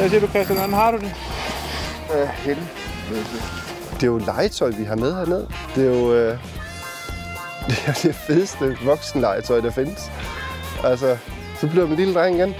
Hvad 0.00 0.10
siger 0.10 0.20
du, 0.20 0.26
Christian? 0.26 0.58
Hvordan 0.58 0.74
har 0.74 0.90
du 0.90 0.96
det? 0.96 1.14
Øh, 2.14 2.28
helvede. 2.28 2.66
Det 3.94 4.02
er 4.02 4.06
jo 4.06 4.18
legetøj, 4.18 4.70
vi 4.70 4.84
har 4.84 4.96
med 4.96 5.14
hernede. 5.14 5.48
Det 5.74 5.86
er 5.86 5.98
jo 5.98 6.14
øh, 6.14 6.30
det, 7.68 7.84
er 7.86 7.92
det 8.02 8.14
fedeste 8.14 8.76
voksenlegetøj, 8.84 9.60
der 9.60 9.70
findes. 9.70 10.10
Altså, 10.84 11.16
så 11.60 11.66
bliver 11.66 11.84
man 11.84 11.92
en 11.92 11.98
lille 11.98 12.14
dreng 12.14 12.36
igen. 12.36 12.54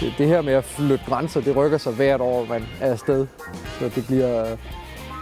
Det, 0.00 0.14
det 0.18 0.26
her 0.26 0.42
med 0.42 0.52
at 0.52 0.64
flytte 0.64 1.04
grænser, 1.08 1.40
det 1.40 1.56
rykker 1.56 1.78
sig 1.78 1.92
hvert 1.92 2.20
år, 2.20 2.46
man 2.46 2.66
er 2.80 2.92
afsted. 2.92 3.26
Så 3.78 3.90
det 3.94 4.06
bliver, 4.06 4.56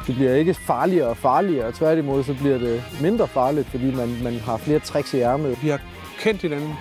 det 0.06 0.15
bliver 0.15 0.34
ikke 0.34 0.55
farligere 0.55 1.09
og 1.09 1.16
farligere. 1.16 1.73
Tværtimod 1.73 2.24
så 2.24 2.34
bliver 2.34 2.59
det 2.59 2.83
mindre 3.01 3.29
farligt, 3.29 3.69
fordi 3.69 3.95
man, 3.95 4.23
man 4.23 4.34
har 4.34 4.56
flere 4.56 4.78
tricks 4.78 5.15
i 5.15 5.20
ærmet. 5.20 5.62
Vi 5.62 5.69
har 5.69 5.80
kendt 6.19 6.42
hinanden 6.42 6.75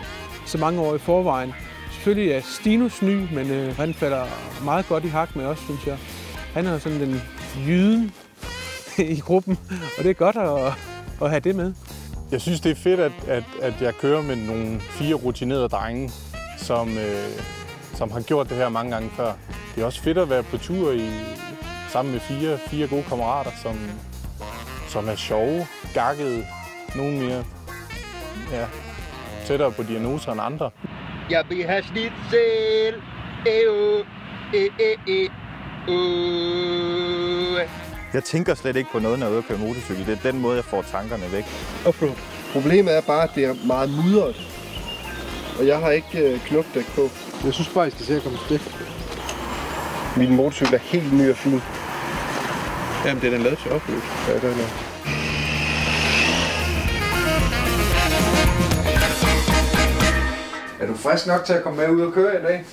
så 0.45 0.57
mange 0.57 0.81
år 0.81 0.95
i 0.95 0.97
forvejen. 0.97 1.53
Selvfølgelig 1.91 2.31
er 2.31 2.41
Stinus 2.41 3.01
ny, 3.01 3.33
men 3.33 3.51
øh, 3.51 3.75
han 3.77 3.93
falder 3.93 4.25
meget 4.65 4.87
godt 4.87 5.05
i 5.05 5.07
hak 5.07 5.35
med 5.35 5.45
os, 5.45 5.59
synes 5.59 5.87
jeg. 5.87 5.97
Han 6.53 6.65
er 6.65 6.77
sådan 6.77 6.99
den 6.99 7.21
jyden 7.67 8.11
i 9.17 9.19
gruppen, 9.19 9.59
og 9.97 10.03
det 10.03 10.09
er 10.09 10.13
godt 10.13 10.35
at, 10.37 10.73
at 11.21 11.29
have 11.29 11.39
det 11.39 11.55
med. 11.55 11.73
Jeg 12.31 12.41
synes, 12.41 12.59
det 12.61 12.71
er 12.71 12.75
fedt, 12.75 12.99
at, 12.99 13.11
at, 13.27 13.43
at 13.61 13.81
jeg 13.81 13.93
kører 13.93 14.21
med 14.21 14.35
nogle 14.35 14.79
fire 14.79 15.13
rutinerede 15.13 15.69
drenge, 15.69 16.11
som, 16.57 16.89
øh, 16.89 17.29
som 17.93 18.11
har 18.11 18.21
gjort 18.21 18.49
det 18.49 18.57
her 18.57 18.69
mange 18.69 18.91
gange 18.91 19.09
før. 19.09 19.33
Det 19.75 19.81
er 19.81 19.85
også 19.85 20.01
fedt 20.01 20.17
at 20.17 20.29
være 20.29 20.43
på 20.43 20.57
tur 20.57 20.91
i, 20.91 21.09
sammen 21.91 22.11
med 22.11 22.19
fire, 22.19 22.57
fire 22.57 22.87
gode 22.87 23.03
kammerater, 23.03 23.51
som, 23.63 23.75
som 24.87 25.07
er 25.09 25.15
sjove, 25.15 25.67
gakkede, 25.93 26.45
nogle 26.95 27.19
mere 27.19 27.43
ja, 28.51 28.65
tættere 29.45 29.71
på 29.71 29.83
diagnoser 29.83 30.31
end 30.31 30.41
andre. 30.41 30.69
Jeg 31.29 31.43
vil 31.49 31.65
have 31.65 31.83
schnitzel. 31.83 33.01
Eo. 33.45 34.05
E, 34.53 34.65
e, 34.79 34.93
e. 35.07 35.29
Jeg 38.13 38.23
tænker 38.23 38.55
slet 38.55 38.75
ikke 38.75 38.89
på 38.91 38.99
noget, 38.99 39.19
når 39.19 39.25
jeg 39.25 39.31
er 39.31 39.37
ude 39.37 39.43
at 39.43 39.47
køre 39.47 39.67
motorcykel. 39.67 40.05
Det 40.05 40.17
er 40.17 40.31
den 40.31 40.41
måde, 40.41 40.55
jeg 40.55 40.65
får 40.65 40.81
tankerne 40.81 41.31
væk. 41.31 41.43
Offroad. 41.85 42.11
Problemet 42.53 42.97
er 42.97 43.01
bare, 43.01 43.23
at 43.23 43.29
det 43.35 43.45
er 43.45 43.55
meget 43.65 43.89
mudret. 43.89 44.35
Og 45.59 45.67
jeg 45.67 45.79
har 45.79 45.89
ikke 45.89 46.33
øh, 46.33 46.39
knopdæk 46.39 46.85
på. 46.95 47.01
Jeg 47.45 47.53
synes 47.53 47.69
bare, 47.69 47.87
I 47.87 47.91
skal 47.91 48.05
se 48.05 48.15
at 48.15 48.23
komme 48.23 48.37
stik. 48.45 48.61
Min 50.17 50.35
motorcykel 50.35 50.73
er 50.73 50.77
helt 50.77 51.13
ny 51.13 51.29
og 51.29 51.37
fin. 51.37 51.61
Jamen, 53.05 53.21
den 53.21 53.33
er 53.33 53.37
lavet 53.37 53.57
til 53.59 53.71
offroad. 53.71 54.01
Ja, 54.27 54.33
den 54.47 54.59
er. 54.59 54.69
Er 60.79 60.87
du 60.87 60.93
frisk 60.93 61.27
nok 61.27 61.45
til 61.45 61.53
at 61.53 61.63
komme 61.63 61.77
med 61.79 61.89
ud 61.89 62.01
og 62.01 62.13
køre 62.13 62.39
i 62.39 62.43
dag? 62.43 62.65